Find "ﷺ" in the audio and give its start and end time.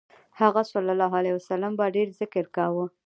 0.71-1.73